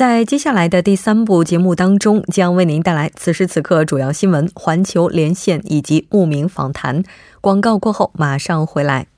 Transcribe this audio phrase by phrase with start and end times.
[0.00, 7.02] 在接下来的第三部节目当中，将为您带来此时此刻主要新闻、环球连线以及慕名访谈。
[7.42, 9.08] 广告过后马上回来。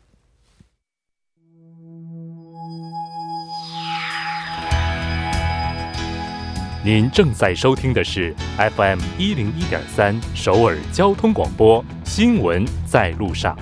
[6.85, 13.57] 您正在收听的是 FM 一零一点三首尔交通广播，新闻在路上。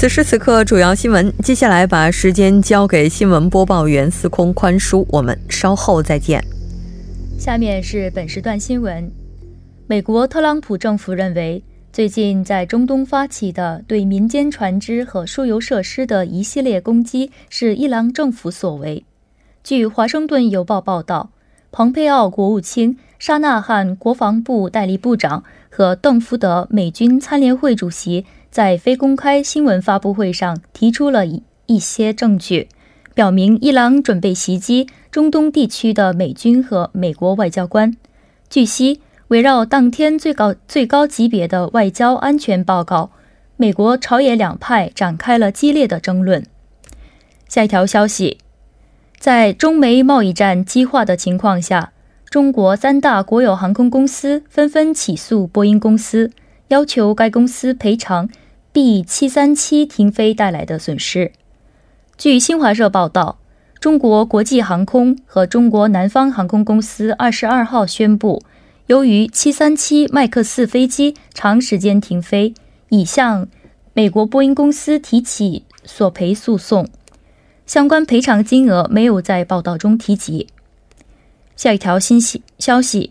[0.00, 1.30] 此时此刻，主要新闻。
[1.42, 6.42] 接下来把时间交给新闻播报员司空宽叔，我们稍后再见。
[7.38, 9.12] 下面是本时段新闻：
[9.86, 11.62] 美国特朗普政府认为，
[11.92, 19.04] 最近在中东发起的对民间船只和输油设施的一系列攻击是伊朗政府所为。
[19.62, 21.28] 据《华盛顿邮报》报道，
[21.70, 28.26] 蓬佩奥国务卿、沙纳汉国防部代理部长和邓福德美军参联会主席。
[28.50, 32.68] 在非公开新闻发布会上提出了一一些证据，
[33.14, 37.96] 表明伊朗准备袭击中东地区的美军和美国外交官。
[38.48, 43.12] 据悉，围绕当天最高最高级别的外交安全报告，
[43.56, 46.44] 美国朝野两派展开了激烈的争论。
[47.48, 48.38] 下一条消息，
[49.20, 51.92] 在中美贸易战激化的情况下，
[52.30, 56.30] 中国三大国有航空公司纷纷起诉波音公司，
[56.68, 58.28] 要求该公司赔偿。
[58.72, 61.32] B 七三七停飞带来的损失。
[62.16, 63.40] 据新华社报道，
[63.80, 68.40] 中国国际航空和中国南方航空公司二十二号宣布，
[68.86, 72.54] 由于七三七麦克四飞机长时间停飞，
[72.90, 73.48] 已向
[73.92, 76.86] 美国波音公司提起索赔诉讼。
[77.66, 80.46] 相关赔偿金额没有在报道中提及。
[81.60, 83.10] 下一条信息消息：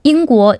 [0.00, 0.56] 英国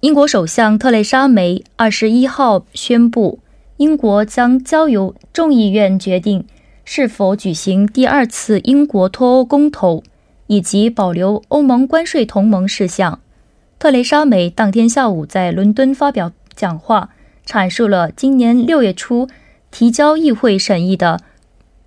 [0.00, 3.38] 英国首相特蕾莎梅二十一号宣布。
[3.78, 6.44] 英国将交由众议院决定
[6.84, 10.02] 是否举行第二次英国脱欧公投，
[10.46, 13.20] 以及保留欧盟关税同盟事项。
[13.78, 17.14] 特蕾莎梅当天下午在伦敦发表讲话，
[17.46, 19.30] 阐述了今年六月初
[19.70, 21.22] 提交议会审议的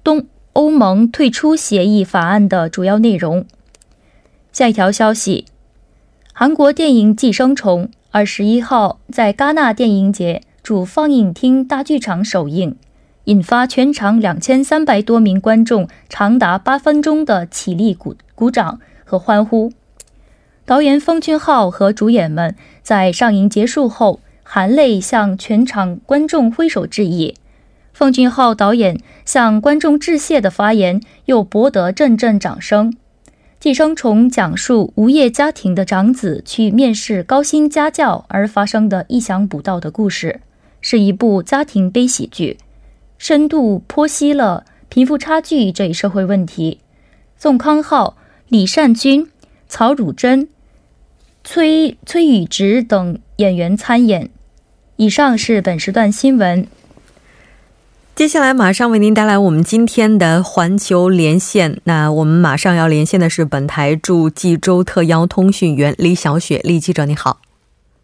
[0.03, 3.45] 东欧盟退出协议法案的主要内容。
[4.57, 5.45] 下一条消息：
[6.33, 10.41] 韩国电影《寄生虫》二十一号在戛纳电影节。
[10.63, 12.75] 主放映厅大剧场首映，
[13.25, 19.71] 引发全场两千三百多名观众长达八分钟的起立鼓鼓掌和欢呼。
[20.65, 27.35] 导演奉俊昊和主演们在上映结束后含泪向全场观众挥手致意。
[27.93, 32.91] 奉俊昊导演向观众致谢的发言又博得阵阵掌声。
[33.67, 40.39] 《寄生虫》讲述无业家庭的长子去面试高薪家教而发生的意想不到的故事。
[40.79, 42.59] 是一部家庭悲喜剧，
[43.17, 46.79] 深度剖析了贫富差距这一社会问题。
[47.37, 48.15] 宋康昊、
[48.47, 49.29] 李善均、
[49.67, 50.47] 曹汝珍、
[51.43, 54.29] 崔崔宇植等演员参演。
[54.95, 56.65] 以上是本时段新闻。
[58.17, 61.79] 接下来马上为您带来我们今天的环球连线。
[61.83, 67.39] 那我们马上要连线的是本台驻济州特邀通讯员李小雪，李记者你好。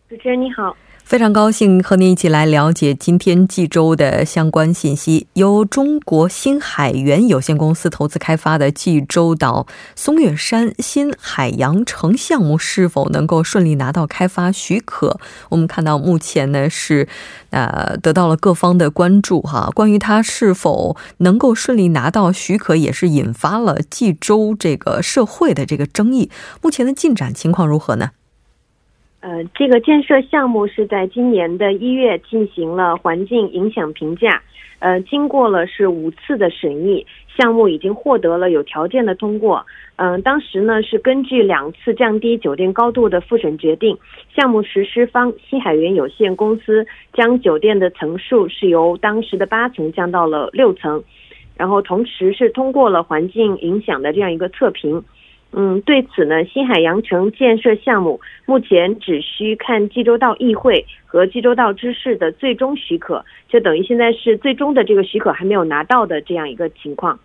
[0.07, 0.77] 主持人你好。
[1.03, 5.27] 非常高兴和您一起来了解今天济州的相关信息。
[5.33, 15.19] 由中国新海源有限公司投资开发的济州岛松岳山新海洋城项目是否能够顺利拿到开发许可？
[15.49, 17.07] 我们看到目前呢是，
[17.51, 19.69] 呃，得到了各方的关注哈。
[19.75, 26.31] 关于它是否能够顺利拿到许可，也是引发了济州这个社会的这个争议。
[26.61, 28.11] 目前的进展情况如何呢？
[29.23, 34.43] 呃，这个建设项目是在今年的一月进行了环境影响评价，
[34.79, 39.65] 呃，经过了是五次的审议，项目已经获得了有条件的通过。
[39.95, 43.97] 嗯，当时呢是根据两次降低酒店高度的复审决定，
[44.35, 51.01] 项目实施方新海源有限公司将酒店的层数是由当时的八层降到了六层。
[51.55, 55.01] 然后同时是通过了环境影响的这样一个测评。
[55.55, 67.19] 嗯，对此呢，新海洋城建设项目目前只需看济州道议会和济州道知事的最终许可，就等于现在是最终的这个许可还没有拿到的这样一个情况。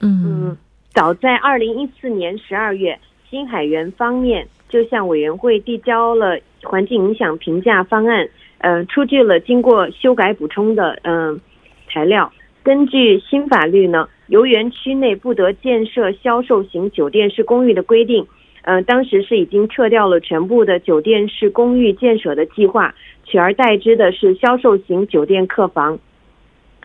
[0.00, 0.56] 嗯，
[0.92, 2.98] 早在二零一四年十二月，
[3.30, 8.28] 新海源方面就向委员会递交了环境影响评价方案，
[8.58, 11.40] 呃，出具了经过修改补充的嗯
[11.88, 12.32] 材料。
[12.62, 14.08] 根据新法律呢。
[14.28, 18.24] 游园区内不得建设销售型酒店式公寓的规定，
[18.62, 25.98] 呃，当时是已经撤掉了全部的酒店式公寓建设的计划，取而代之的是销售型酒店客房。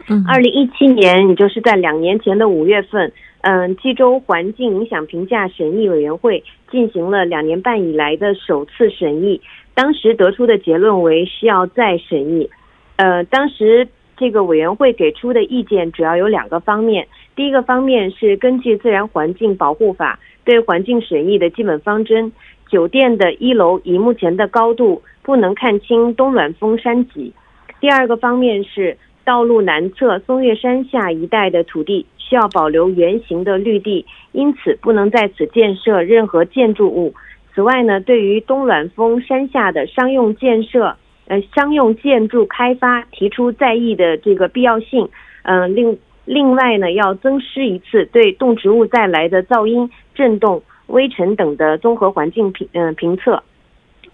[0.08, 9.40] 嗯，二零一七年，也就是在两年前的五月份，嗯，济州环境影响评价审议委员会进行了两年半以来的首次审议，
[9.76, 12.50] 当时得出的结论为需要再审议。
[12.96, 13.88] 呃，当时
[14.18, 17.08] 这个委员会给出的意见主要有两个方面。
[17.36, 22.32] 第一个方面是根据《自然环境保护法》对环境审议的基本方针，
[22.70, 27.34] 酒店的一楼以目前的高度不能看清东暖峰山脊。
[27.82, 37.14] 第二个方面是道路南侧松岳山下一带的土地需要保留原形的绿地，因此不能在此建设任何建筑物。
[37.54, 40.96] 此外呢，对于东暖峰山下的商用建设、
[41.28, 45.10] 呃商用建筑开发提出在意的这个必要性，
[45.44, 45.98] 嗯，另。
[46.28, 53.44] 另外呢，要增施一次对动植物带来的噪音、震动、微尘等的综合环境评嗯评测。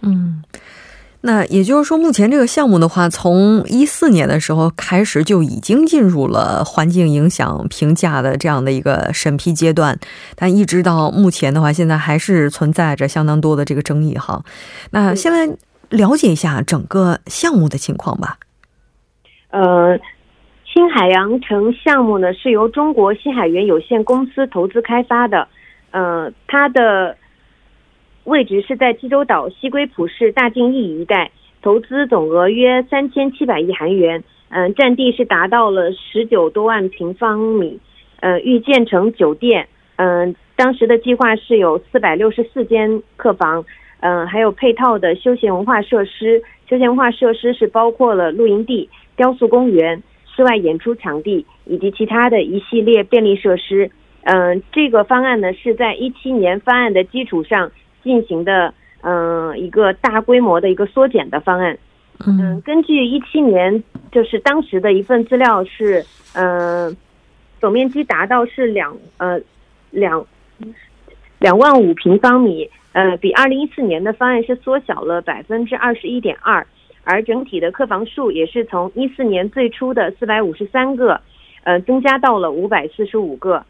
[0.02, 0.42] 嗯，
[1.22, 9.98] 那也就是说，目前这个项目的话，从一四年的时候开始就已经进入了环境影响评价的这样的一个审批阶段，
[10.36, 14.44] 但一直到目前的话，现在还是存在着相当多的这个争议哈。
[14.90, 15.48] 那现在
[15.92, 18.38] 了解一下整个项目的情况吧。
[19.50, 19.98] 呃。
[20.74, 25.46] 新海洋城项目呢是由中国新海源有限公司投资开发的，
[25.90, 27.14] 呃，它的
[28.24, 31.30] 位置是在济州岛西归浦市大靖驿一带，
[31.60, 37.78] 投资总额约三千七百亿韩元，嗯，占地是达到了十九多万平方米，
[38.20, 43.62] 呃，预建成酒店，嗯，当时的计划是有四百六十四间客房，
[44.02, 50.02] 嗯，还有配套的休闲文化设施，休闲文化设施是包括了露营地、雕塑公园。
[50.34, 53.90] 室外演出场地以及其他的一系列便利设施，
[54.22, 57.70] 嗯，这个方案呢是在一七年方案的基础上
[58.02, 58.72] 进行的，
[59.02, 61.78] 嗯，一个大规模的一个缩减的方案。
[62.26, 66.02] 嗯，根据一七年就是当时的一份资料是，
[66.32, 66.96] 嗯，
[67.60, 69.38] 总面积达到是两呃
[69.90, 70.24] 两
[71.40, 76.66] 两万五平方米，呃，比二零一四年的方案是缩小了百分之二十一点二。
[77.04, 81.20] 而整体的客房数也是从一四年最初的四百五十三个，
[81.64, 83.64] 呃，增加到了五百四十五个。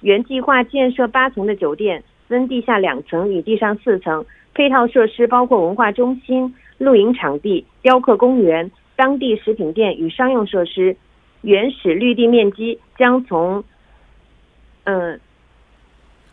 [0.00, 10.96] 原计划建设八层的酒店，分地下两层与地上四层，配套设施包括文化中心、露营场地、雕刻公园、当地食品店与商用设施。
[11.42, 13.62] 原始绿地面积将从，
[14.84, 15.20] 嗯，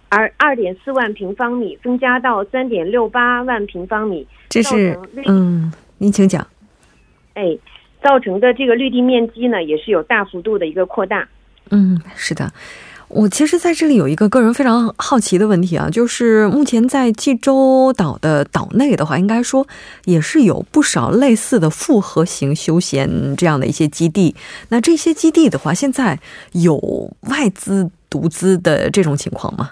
[0.10, 4.28] 而二点四万平方米增加到三点六八万平方米。
[4.50, 5.72] 这是嗯。
[5.98, 6.46] 您请讲。
[7.36, 7.58] 哎，
[8.04, 11.26] 造成的这个绿地面积呢，也是有大幅度的一个扩大。
[11.72, 12.52] 嗯，是的。
[13.08, 19.66] 我其实在这里有一个个人非常好奇的问题啊，就是目前在济州岛的岛内的话，应该说
[20.04, 24.36] 也是有不少类似的复合型休闲这样的一些基地。
[24.68, 26.20] 那这些基地的话，现在
[26.52, 26.78] 有
[27.30, 29.72] 外资独资的这种情况吗？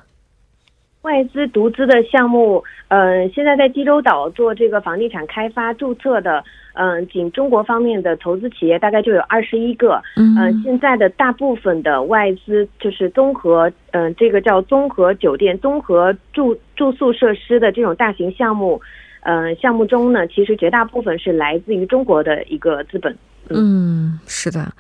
[1.04, 6.42] 外资独资的项目，嗯，现在在济州岛做这个房地产开发注册的，
[6.76, 10.02] 嗯，仅中国方面的投资企业大概就有二十一个。
[10.16, 18.82] 嗯，现在的大部分的外资就是综合，嗯，这个叫综合酒店、综合住住宿设施的这种大型项目，
[19.26, 23.18] 嗯，项目中呢，其实绝大部分是来自于中国的一个资本。
[23.50, 24.74] 嗯，是的。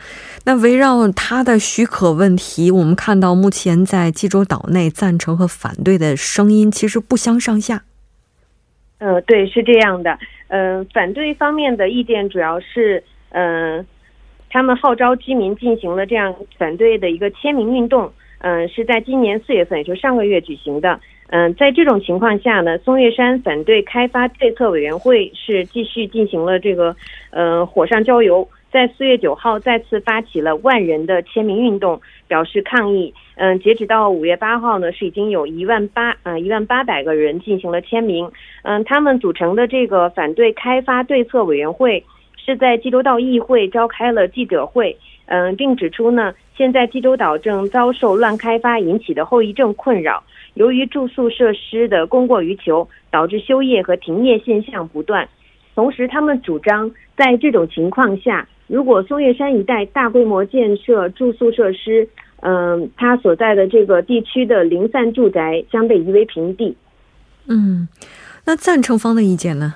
[0.45, 7.83] 那围绕它的许可问题，我们看到目前在济州岛内赞成和反对的声音其实不相上下。
[8.99, 10.17] 呃，对，是这样的。
[10.47, 13.85] 呃，反对方面的意见主要是，呃，
[14.49, 18.11] 他们号召居民进行了这样反对的一个签名运动。
[18.39, 20.99] 嗯，是在今年四月份，也就上个月举行的。
[21.29, 26.95] 嗯，在这种情况下呢，松岳山反对开发对策委员会是继续进行了这个，
[27.31, 33.13] 呃，火上浇油，在四月九号再次发起了万人的签名运动，表示抗议。
[33.35, 38.31] 嗯，截止到五月八号呢，是已经有一万八，呃，一万八百个人进行了签名。
[38.61, 42.03] 嗯，他们组成的这个反对开发对策委员会
[42.35, 50.23] 是在济州岛议会召开了记者会，嗯，并指出呢，现在济州岛正遭受乱开发引起的后遗症困扰。
[50.55, 55.27] 由于住宿设施的供过于求，导致休业和停业现象不断。
[55.73, 62.07] 同时，他们主张在这种情况下，如果松岳山一带大规模建设住宿设施，
[62.41, 66.75] 嗯，它所在的这个地区的零散住宅将被夷为平地。
[67.47, 67.87] 嗯，
[68.45, 69.73] 那赞成方的意见呢？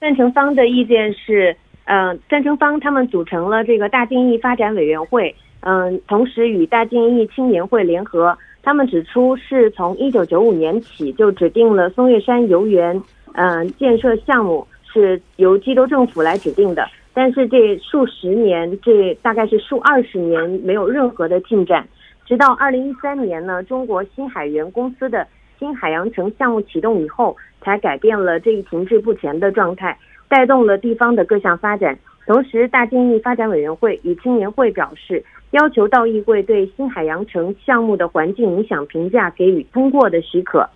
[0.00, 8.36] 赞成方的意见是，嗯，赞成方他们组成了这个大靖义发展委员会，嗯，同时与大靖义青年会联合。
[8.62, 12.98] 他们指出，是从一九九五年起就指定了松岳山游园，
[13.34, 16.88] 嗯，建设项目是由基州政府来指定的。
[17.12, 21.86] 但是这数十年，这大概是数二十年，没有任何的进展。
[22.24, 29.96] 直到二零一三年呢，中国新海源公司的新海洋城项目启动以后，才改变了这一停滞不前的状态，
[30.34, 31.96] 带动了地方的各项发展。
[32.26, 35.24] 同时，大金义发展委员会与青年会表示。
[35.50, 40.68] 要求到议会对新海洋城项目的环境影响评价给予通过的许可。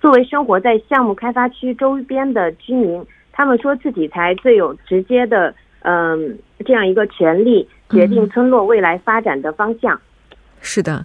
[0.00, 10.00] 作为生活在项目开发区周边的居民，他们说自己才最有直接的，嗯，这样一个权利决定村落未来发展的方向。
[10.62, 11.04] 是的，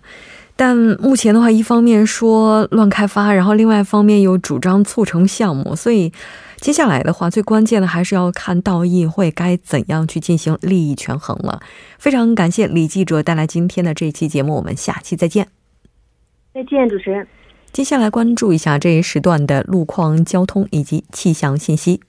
[0.58, 6.12] 但目前的话，一方面说乱开发，然后另外一方面又主张促成项目，所以。
[6.60, 11.62] 接下来的话，最关键的还是要看到议会该怎样去进行利益权衡了。
[12.00, 15.50] 非常感谢李记者带来今天的这一期节目，我们下期再见。
[16.56, 17.28] 再见，主持人。
[17.72, 22.02] 接下来关注一下这一时段的路况、交通以及气象信息。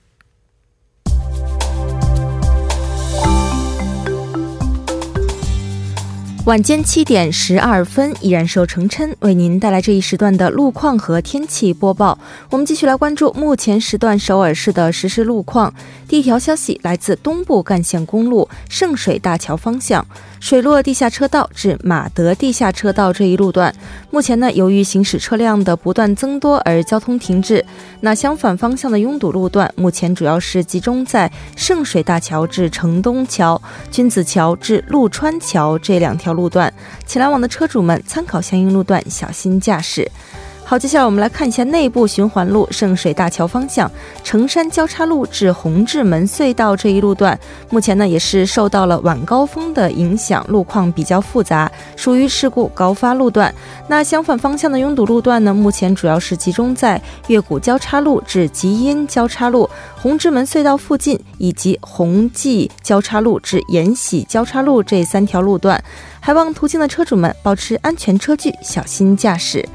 [6.49, 12.17] 晚间七点十二分，依然受程琛为您带来这一时段的路况和天气播报。
[12.49, 15.71] 我们继续来关注目前时段首尔市的实时路况。
[16.07, 20.03] 第一条消息来自东部干线公路圣水大桥方向。
[20.39, 23.73] 水落地下车道至马德地下车道这一路段，
[24.09, 27.63] 目前呢，由于行驶车辆的不断增多而交通停滞。
[28.01, 36.73] 那相反方向的拥堵路段，目前主要是集中在圣水大桥至城东桥、君子桥至陆川桥这两条路段，
[37.05, 40.09] 前来往的车主们参考相应路段，小心驾驶。
[40.69, 43.91] 好，接下来我们来看一下内部循环路圣水大桥方向
[44.23, 47.39] 城山交叉路至红志门隧道这一路段，
[47.71, 53.51] 目前呢也是受到了晚高峰的影响，路况比较复杂，属于事故高发路段。
[53.87, 65.83] 那相反方向的拥堵路段呢，目前主要是集中在月谷交叉路至吉阴交叉路、红志门隧道附近，以及红记交叉路至延禧交叉路这三条路段。
[66.19, 69.67] 还望途经的车主们保持安全车距，小心驾驶。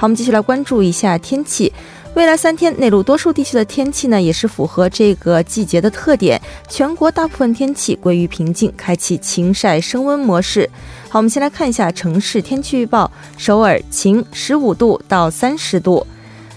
[0.00, 1.70] 好，我们继续来关注一下天气。
[2.14, 6.40] 未来三天，内陆多数地区的天气呢，也是符合这个季节的特点。
[6.70, 10.66] 全国大部分天气归于平静，开启晴晒升温模式。
[11.10, 16.06] 好，我们先来看一下城市天气预报：首尔晴，十五度到三十度。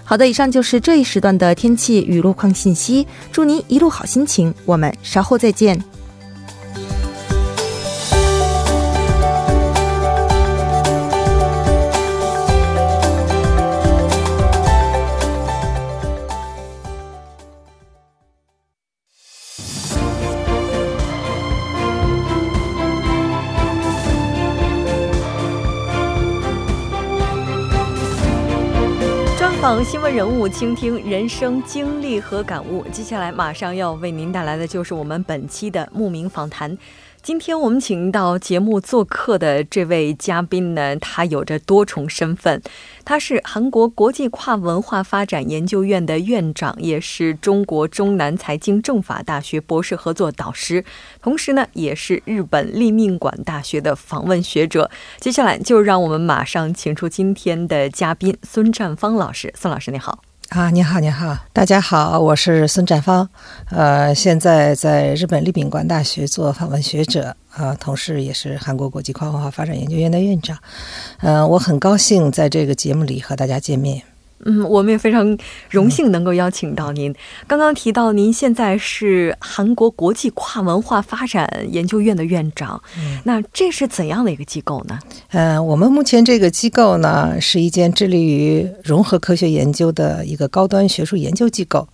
[0.05, 3.05] 好的，以上就是这一时段的天气与路况信息。
[3.29, 5.77] 祝您一路好心情，我们稍后再见。
[30.13, 32.85] 人物，倾听人生经历和感悟。
[32.91, 36.77] 接下来马上要为您带来的就是我们本期的慕名访谈。
[37.23, 42.61] 今天我们请到节目做客的这位嘉宾呢，他有着多重身份。
[43.05, 50.83] 他是韩国国际跨文化发展研究院的院长，也是中国中南财经政法大学博士合作导师，
[51.21, 54.91] 同时呢，也是日本立命馆大学的访问学者。
[55.21, 59.53] 接下来就让我们马上请出今天的嘉宾孙占芳老师。
[59.57, 60.19] 孙老师，你好。
[60.53, 63.27] 啊，你好，你好，大家好，我是孙展芳，
[63.71, 70.55] 呃，现在在日本立命馆大学做访问学者，啊，同时也是韩国国际跨文化发展研究院的院长，
[71.21, 74.03] 嗯，我很高兴在这个节目里和大家见面。
[74.45, 75.37] 嗯，我们也非常
[75.69, 77.13] 荣幸能够邀请到您。
[77.47, 82.81] 刚刚提到您现在是韩国国际跨文化发展研究院的院长，
[83.23, 84.99] 那这是怎样的一个机构呢？
[85.29, 91.87] 呃，我们目前这个机构呢，是一间致力于融合科学研究的一个高端学术研究机构。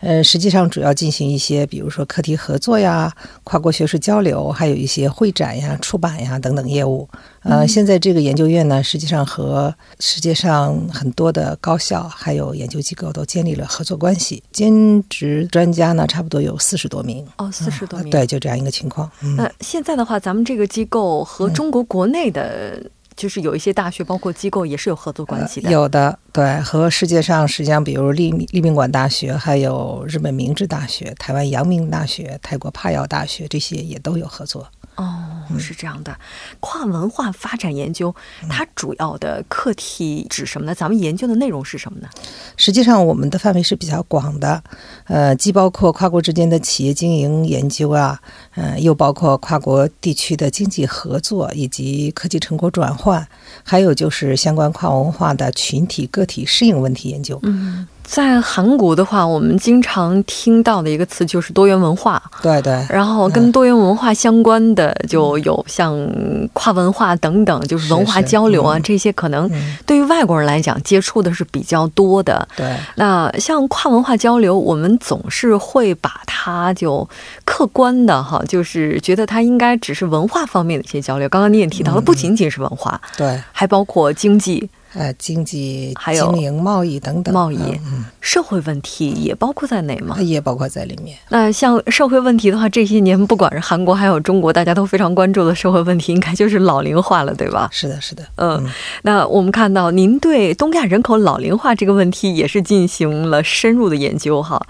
[0.00, 3.12] 呃，实际上主要进行一些，比如说课题合作呀、
[3.44, 7.08] 跨国学术交流，还有一些会展呀、出版呀等等业务。
[7.42, 12.08] 呃，现在这个研究院呢，实际上和世界上很多的高校。
[12.08, 14.42] 还有研究机构都建立了合作关系。
[14.52, 17.26] 兼职专家呢，差不多有四十多名。
[17.38, 18.10] 哦，四十多名。
[18.10, 19.10] 对，就这样一个情况。
[19.36, 22.82] 那现在的话，咱们这个机构和中国国内的。
[23.14, 25.70] 就是有一些大学，包括机构也是有合作关系的。
[25.70, 34.66] 有的，对，和世界上实际上，比如立立命馆大学，还有日本明治大学、台湾阳明大学、泰国帕药大学，这些也都有合作。
[34.96, 36.14] 哦，是这样的，
[36.60, 38.14] 跨文化发展研究，
[38.48, 40.74] 它主要的课题指什么呢？
[40.74, 42.08] 咱们研究的内容是什么呢？
[42.56, 44.62] 实际上，我们的范围是比较广的，
[45.06, 48.20] 呃，既包括跨国之间的企业经营研究啊，
[48.56, 53.26] 嗯，又包括跨国地区的经济合作以及科技成果转换，
[53.62, 57.40] 还有就是相关跨文化的群体个体适应问题研究。
[57.44, 57.88] 嗯。
[58.04, 62.22] 在韩国的话，我们经常听到的一个词就是多元文化。
[62.42, 62.84] 对对。
[62.90, 65.96] 然后跟多元文化相关的就有像
[66.52, 69.50] 跨文化等等，就是文化交流啊，这些可能
[69.86, 72.46] 对于外国人来讲接触的是比较多的。
[72.56, 72.76] 对。
[72.96, 77.08] 那像跨文化交流，我们总是会把它就
[77.44, 81.28] 客观的哈，就是觉得它应该只是文化方面的一些交流。
[81.28, 84.68] 刚刚你也提到了，不仅仅是文化，对，还包括经济。
[84.94, 87.58] 呃，经济、还有经营、贸易等等，贸易、
[88.20, 90.16] 社会问题也包括在内吗？
[90.20, 91.16] 也包括在里面。
[91.30, 97.68] 那像社会问题的话，这些年不管是韩国还有中国，大家都非常关注的社会问题，应该就是老龄化了，对吧？
[97.72, 98.22] 是的，是的。
[98.36, 98.68] 嗯，
[99.02, 104.60] 那我们看到您对东亚人口老龄化这个问题也是进行了深入的研究哈。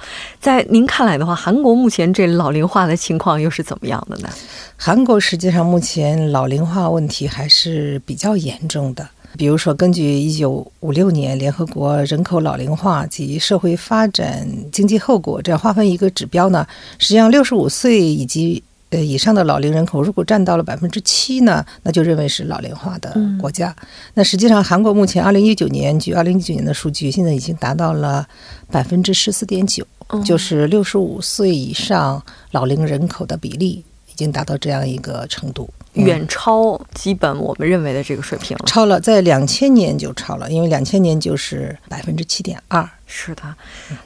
[0.41, 4.29] 在您看来的话，韩国目前这老龄化的情况又是怎么样的呢？
[4.77, 9.09] 韩国实际上目前老龄化问题还是比较严重的。
[9.37, 16.67] 比如说，根据一九五六年联合国人口老龄化及社会发展经济后果这样划分一个指标呢，
[16.99, 23.75] 实际上六十五岁以及呃以上的老龄人口如果占到了百分之七呢，那就认为是老龄化的国家。
[24.13, 28.27] 那实际上，韩国目前二零一九年据二零一九年的数据，现在已经达到了
[28.71, 29.87] 百分之十四点九，
[30.25, 35.69] 就是六十五岁以上老龄人口的比例已经达到这样一个程度。
[35.95, 42.89] 远超基本我们认为的这个水平了，超了，在两千年就超了，因为两千年就是百分之七点二。
[43.15, 43.43] 是的，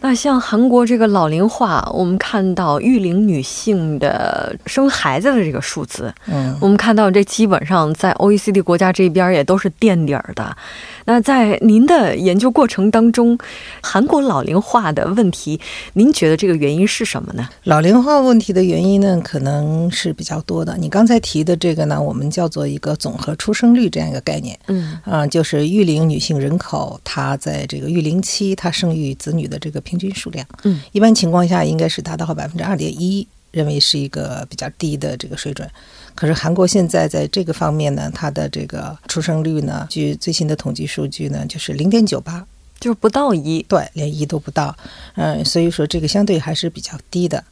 [0.01, 10.55] 那像韩国这个老龄化，我们看到育龄女性的生孩子的这个数字，嗯，我们看到这基本上在 OECD 国家这边也都是垫底儿的。
[11.05, 13.39] 那在您的研究过程当中，
[13.81, 15.61] 韩国老龄化的问题，
[15.93, 17.49] 您觉得这个原因是什么呢？
[17.63, 20.77] 老龄化问题的原因呢，可能是比较多的。
[20.77, 28.96] 你刚才提的这个呢，我们叫做一个总和出生率这样一个概念，嗯，啊，就是育龄女性人口，她在这个育龄期她生。
[28.97, 35.69] 育子女的这个平均数量，嗯，一般情况下应该是达到百分之二点一，认为是一个比较低的这个水准。
[36.15, 42.47] 可是韩国现在在这个方面呢，它的这个出生率呢，据最新的统计数据呢，就是零点九八，
[42.81, 44.75] 就是不到一，对，连一都不到。
[45.15, 47.45] 嗯，所以说这个相对还是比较低的。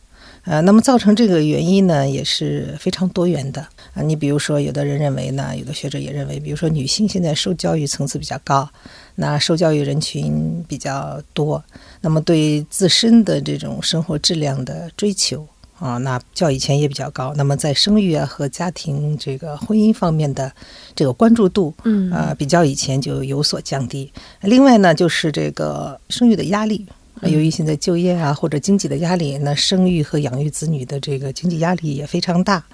[0.45, 4.03] 呃，那么造成这个原因呢，也是非常多元的啊。
[4.03, 8.69] 你比如说，有的人认为呢，有的学者也认为，比如说女性现在受教育层次比较高。
[9.17, 11.63] 那受教育人群比较多，
[12.01, 15.47] 那么对自身的这种生活质量的追求
[15.79, 17.33] 啊，那较以前也比较高。
[17.37, 20.53] 那么在生育啊和家庭这个婚姻方面的
[20.97, 24.13] 这个关注度，嗯啊，比较以前就有所降低。
[24.41, 26.85] 另外呢，就是这个生育的压力，
[27.23, 32.65] 由于现在就业啊或者经济的压力，那生育和养育子女的这个经济压力也非常大。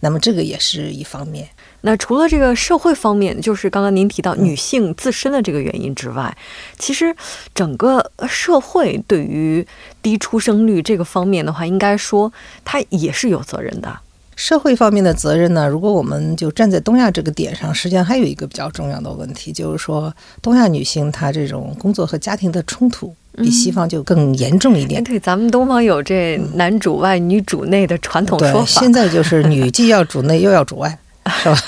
[0.00, 1.48] 那么这个也是一方面。
[1.82, 6.36] 那除了这个社会方面，就是刚刚您提到女性自身的这个原因之外，
[6.78, 7.14] 其实
[7.54, 9.64] 整个社会对于
[10.02, 12.32] 低出生率这个方面的话，应该说
[12.64, 14.00] 它也是有责任的。
[14.34, 25.02] 社会方面的责任呢，如果我们就站在东亚这个点上，实际上还有一个比较重要的问题，就是说东亚女性她这种工作和家庭的冲突比西方就更严重一点。
[25.04, 30.98] 对，咱们东方有这男主外女主内的传统说法，现在就是女既要主内又要主外。
[31.42, 31.58] 是吧？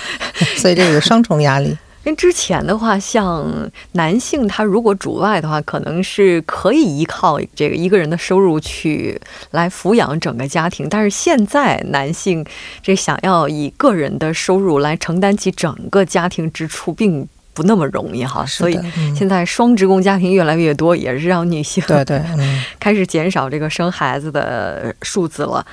[0.57, 1.77] 所以这个双重压力。
[2.05, 3.45] 跟之前的话，像
[3.93, 10.87] 男性他如果主外的话，可能是可以依靠这个一个人的收入去来抚养整个家庭。
[10.89, 12.47] 但是现在男性
[12.81, 18.47] 这想要以个人的收入来承担起整个家庭支出，并不那么容易哈。
[18.47, 18.79] 所以
[19.17, 22.23] 现在双职工家庭越来越多，也是让女性对对
[22.79, 25.67] 开始减少这个生孩子的数字了。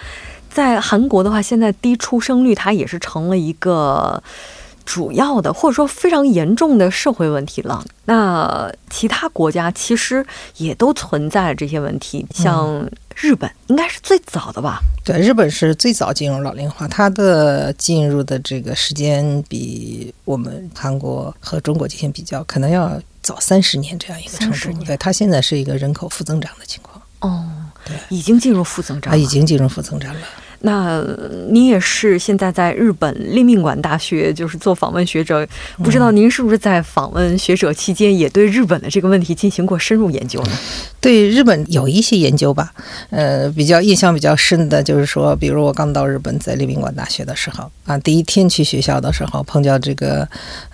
[0.50, 4.24] 在韩国的话，现在低出生率它也是成了一个
[4.86, 7.84] 主要的或者说非常严重的社会问题了。
[8.06, 10.26] 那其他国家其实
[10.58, 14.80] 也都存在这些问题，像日本应该是最早的吧？
[15.04, 24.84] 对，日本是最早进入老龄化，它的进入的这个时间比我们韩国和中国进行比较，可能要早三十年这样一个程度。
[24.84, 27.02] 对，它现在是一个人口负增长的情况。
[27.21, 27.48] 哦，
[27.84, 30.21] 对，已经进入负增长，它已经进入负增长了。
[30.65, 30.99] 那
[31.47, 35.47] 您也是现在在日本立命馆大学，就是做访问学者，
[35.78, 40.51] 不知道您是不是在访问学者期间也对日本的这个问题进行过深入研究呢？
[40.99, 42.73] 对日本有一些研究吧，
[43.12, 50.28] 呃，比较印象比较深的就是说，比如我刚到日本，在立命馆大学的时候啊，第一天去学校的时候，碰见这个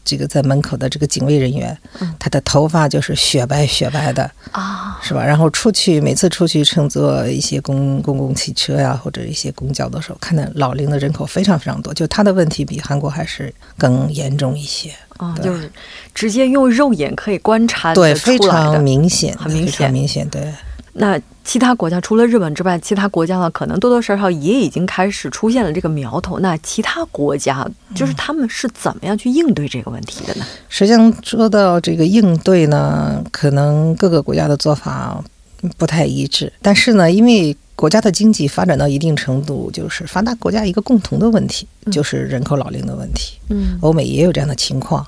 [0.06, 1.78] 这个在门口的这个警卫人员，
[2.18, 5.22] 他的头发就是雪白雪白的啊，是吧？
[5.22, 14.92] 然后出去每次出去乘坐一些公公共汽车呀，或者一些公交的时候，看到老龄的人口非常非常多，就他的问题比韩国还是更严重一些。
[15.18, 15.72] 啊，就是
[16.16, 20.28] 直接用肉眼可以观察对，非常明显，很明显，明显。
[20.30, 20.52] 对，
[20.94, 26.40] 那其他国家除了日本之外，其他国家呢，可能多多少少也已经开始出现了这个苗头。
[26.40, 30.46] 那其他国家就是他们是怎么样去应对这个问题的呢？
[30.70, 35.24] 实际上说到这个应对呢，可能各个国家的做法
[35.78, 37.56] 不太一致，但是呢，因为。
[37.74, 43.40] 国家的经济发展到一定程度，就是发达国家一个共同的问题，就是人口老龄的问题。
[43.50, 45.04] 嗯，欧美也有这样的情况。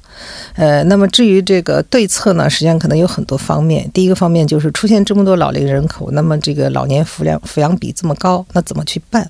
[0.55, 3.87] 呃，那么至于这个对策呢，实际上可能有很多方面。
[3.93, 9.29] 第一个方面就是出现这么多老龄人口，那么这个老年抚养抚养比这么高，那怎么去办？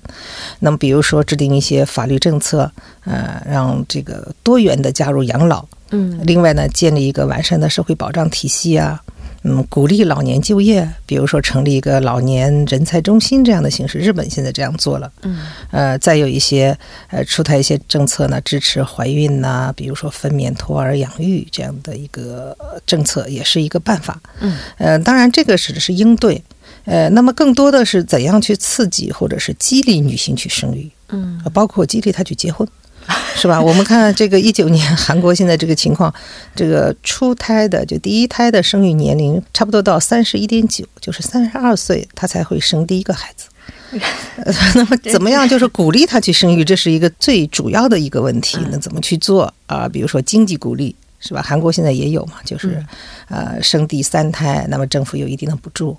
[0.60, 2.72] 那么比如说制定一些法律政策，
[3.04, 5.62] 呃，让这个多元的加入养老。
[5.90, 9.02] 嗯，另外呢，建立一个完善的社会保障体系啊。
[9.46, 15.12] 嗯，鼓励老年就业，比如说成立一个老年人才中心这样的形式，日本现在这样做了。
[15.20, 16.76] 嗯，呃，再有一些
[17.10, 24.18] 呃出台一些政策呢，支持怀孕呐，比如说分娩、托儿、养育这样的一个政策，也是一个办法。
[24.40, 26.42] 嗯，呃，当然这个只是应对，
[26.86, 32.66] 呃，那么更多的是怎样去刺激或者是激励女性去生育，嗯，包括激励她去结婚。
[33.36, 33.60] 是吧？
[33.60, 36.12] 我们看这个一九年韩国现在这个情况，
[36.54, 43.48] 这个初胎的就第一胎的生育年龄差不多到三十一点九，就是三十二岁他才会生第一个孩子。
[44.74, 48.58] 那么怎么样就是鼓励他去生育，这是一个最主要的一个问题。
[48.70, 49.88] 那怎么去做啊？
[49.88, 51.40] 比如说经济鼓励，是吧？
[51.42, 52.84] 韩国现在也有嘛，就是
[53.28, 55.96] 呃生第三胎，那么政府有一定的补助，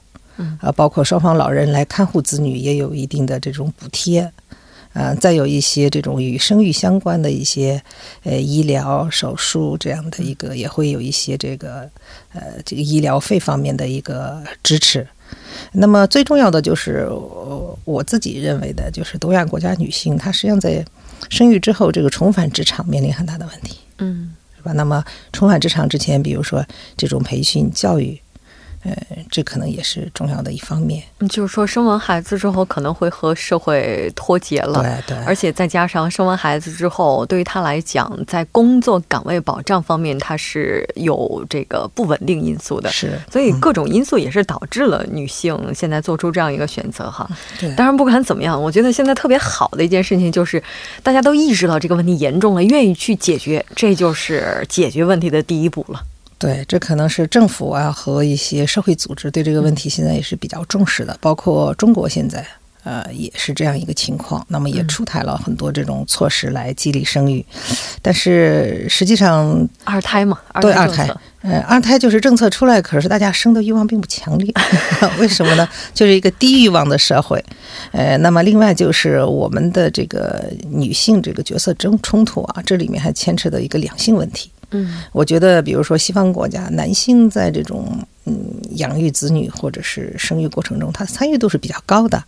[0.59, 4.29] 啊，包括双方老人来看护子女也有一定的这种补贴。
[4.95, 7.81] 呃，再有一些这种与生育相关的一些
[8.23, 11.81] 呃医疗手术这样的一个，也会有一些这个
[12.33, 15.05] 呃这个医疗费方面的一个支持。
[15.73, 17.09] 那么最重要的就是
[17.83, 20.85] 我自己认为的，就是东亚国家女性她实际上在
[21.29, 24.71] 生育之后，这个重返职场面临很大的问题，嗯，是吧？
[24.71, 25.03] 那么
[25.33, 28.17] 重返职场之前，比如说这种培训教育。
[28.85, 28.95] 呃，
[29.31, 31.01] 这可能也是重要的一方面。
[31.27, 35.25] 就是说，生完孩子之后可能会和社会脱节了，对对。
[35.25, 42.89] 而且再加上生完孩子之后，对于他来讲，在工作岗位保障方面，他是有这个不稳定因素的。
[42.91, 47.27] 是，所以各种因素也是导致了女性现在做出这样一个选择哈。
[47.59, 47.73] 对。
[47.75, 50.61] 当然，不管怎么样，我觉得现在特别好的一件事情就是，
[51.01, 56.03] 大家都意识到这个问题严重了，愿意去解决，这就是解决问题的第一步了。
[56.37, 62.45] 对，这可能是政府啊和一些社会组织对这个问题现在也是比较重视的，包括中国现在
[62.83, 67.43] 呃也是这样一个情况，那么也出台了很多这种措施来激励生育，
[68.01, 71.09] 但是实际上二胎嘛，对二胎，
[71.41, 74.53] 呃二胎就是政策出来，可是大家生的欲望并不强烈，
[75.17, 75.67] 为什么呢？
[75.93, 77.43] 就是一个低欲望的社会，
[77.91, 84.51] 呃，那么另外就是我们的这个女性这个角色争冲突啊，这里面还牵扯到一个两性问题。
[84.75, 88.37] 嗯，我觉得，比如说西方国家，男性在这种嗯
[88.71, 92.23] 养育子女或者是生育过程中，他参与度是比较高的，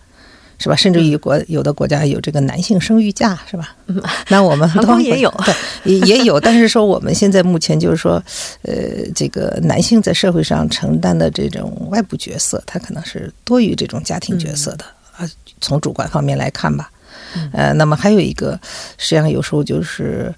[0.59, 0.75] 是吧？
[0.75, 3.75] 甚至于国有的国家有这个男性生育假，是吧？
[4.29, 5.33] 那 我们当然也有，
[5.83, 6.39] 对，也有。
[6.39, 8.23] 但是说我们现在目前就是说，
[8.63, 8.73] 呃，
[9.13, 15.29] 这个男性在社会上承担的这种外部角色，他可能是多于这种家庭角色的啊。
[15.61, 16.91] 从主观方面来看吧，
[17.51, 18.59] 呃，那么还有一个，
[18.97, 20.33] 实际上有时候就是。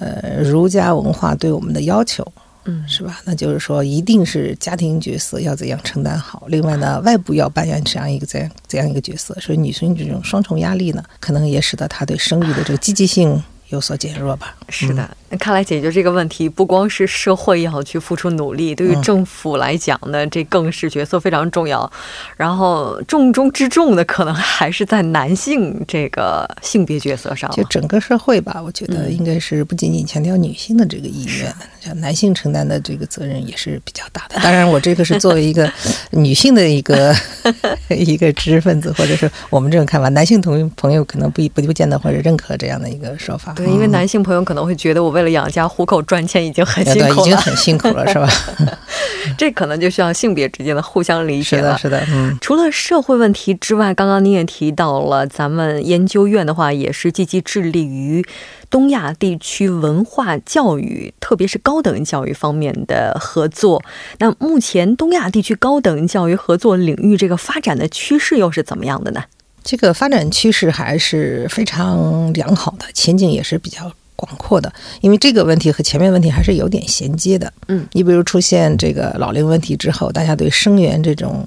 [0.00, 2.26] 呃，儒家文化对我们的要求，
[2.64, 3.20] 嗯，是吧？
[3.24, 9.34] 那就是说，一定是家庭角色要怎样承担好，另外呢，外部要扮演这样一个怎样怎样一个角色。
[9.40, 14.56] 所以，女性这种双重压力呢，可能也使得她对生育的这个积极性有所减弱吧。
[14.68, 21.90] 是的，看来解决这个问题不光是社会要去付出努力，对于政府来讲呢，这更是角色非常重要。
[22.36, 27.50] 然后重中之重的可能还是在男性这个性别角色上。
[27.50, 34.40] 就整个社会吧，我觉得应该是不仅仅强调女性的这个意愿，像男性承担的这个责任也是比较大的。
[34.42, 35.70] 当然，我这个是作为一个
[36.10, 37.14] 女性的一个
[37.90, 43.52] 一个知识分子，或者是我们这种看法，男性同朋友可能不不不见得或者认可这样的一个说法。
[43.54, 48.28] 对，因为男性朋友可能会觉得我为了养家糊口赚钱已经很辛苦了，已经很辛苦了，是吧？
[49.36, 51.76] 这可能就需要性别之间的互相理解了。
[51.78, 52.36] 是的，嗯。
[52.40, 58.24] 除了社会问题之外，刚刚您也提到了，咱们研究院的话也是积极致力于
[58.68, 63.82] 东亚地区文化教育，特别是高等教育方面的合作。
[64.18, 69.24] 那目前东亚地区高等教育合作领域这个发展的趋势又是怎么样的呢？
[69.62, 73.90] 这个发展趋势还是非常良好的，前景也是比较。
[74.16, 77.52] 广阔的，因为这个问题和前面问题还是有点衔接的。
[77.68, 81.46] 嗯，你比如出现这个老龄问题之后，大家对生源这种，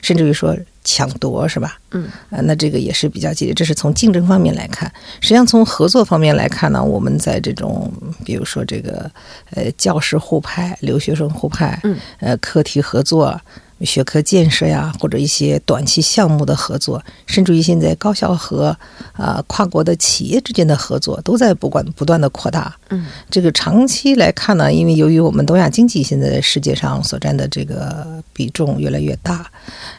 [0.00, 1.78] 甚至于说抢夺，是吧？
[1.90, 3.52] 嗯，啊，那这个也是比较激烈。
[3.52, 4.90] 这是从竞争方面来看，
[5.20, 7.92] 实际上从合作方面来看呢，我们在这种，
[8.24, 9.10] 比如说这个
[9.50, 13.40] 呃教师互派、留学生互派，嗯，呃课题合作。
[13.80, 18.76] 学科建设呀，或者一些短期项目的合作，甚至于现在高校和
[19.12, 22.76] 啊跨国的企业之间的合作，都在不管不断的扩大。
[22.90, 29.50] 嗯，这个长期来看呢，因为由于我们东亚经济现在在世界上所占的这个比重越来越大，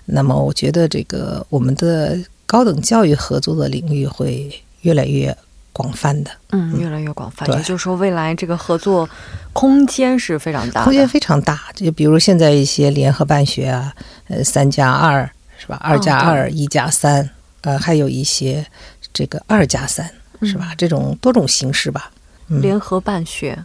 [0.05, 5.35] 那么我觉得这个我们的高等教育合作的领域会越来越。
[5.79, 7.49] 广泛的，嗯，越来越广泛。
[7.55, 9.09] 也就是说，未来这个合作
[9.53, 11.57] 空间是非常大，空间非常大。
[11.73, 13.93] 就比如现在一些联合办学啊，
[14.27, 15.23] 呃，三加二
[15.57, 15.77] 是吧？
[15.81, 17.29] 二加二，一加三，
[17.61, 18.65] 呃，还有一些
[19.13, 20.05] 这个二加三
[20.41, 20.73] 是吧？
[20.77, 22.11] 这种多种形式吧，
[22.47, 23.57] 联合办学。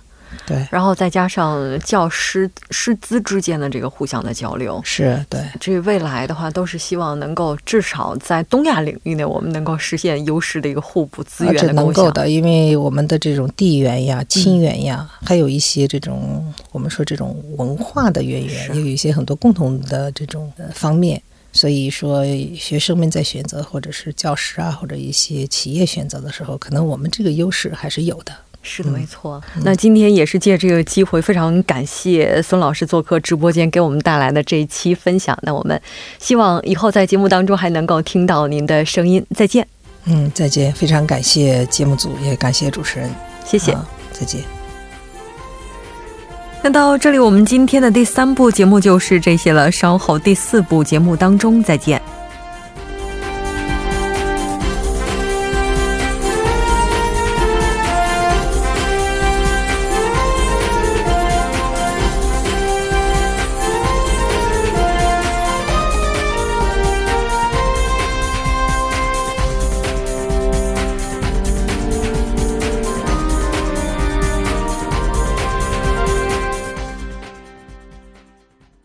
[0.47, 5.41] 对，然后再加上教师师资之间的这个互相的交流，是对。
[5.61, 21.21] 这未来的话，都是希望能够至少在东亚领域内，我们能够实现优势的一个互补资源的能够的，因为我们的这种地缘呀、亲缘呀，还有一些这种我们说这种文化的渊源，也有一些很多共同的这种方面。
[21.53, 22.25] 所以说，
[22.57, 28.33] 学生们在选择或者是教师啊，或者一些企业选择的时候，可能我们这个优势还是有的。
[28.67, 29.41] 是的，没错。
[29.63, 35.39] 那今天也是借这个机会，非常感谢孙老师做客直播间，给我们带来的这一期分享。
[35.43, 35.79] 那我们
[36.19, 39.25] 希望以后在节目当中还能够听到您的声音。
[39.37, 39.69] 再见。
[40.07, 40.73] 嗯，再见。
[40.73, 43.11] 非常感谢节目组，也感谢主持人。
[43.45, 43.77] 谢谢。
[44.11, 44.41] 再见。
[46.63, 49.71] 那到这里，我们今天的第三部节目就是这些了。
[49.71, 52.01] 稍后第四部节目当中再见。